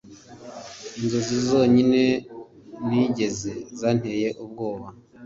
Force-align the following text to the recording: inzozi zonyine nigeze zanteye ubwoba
inzozi 0.99 1.35
zonyine 1.47 2.03
nigeze 2.87 3.51
zanteye 3.79 4.29
ubwoba 4.43 4.87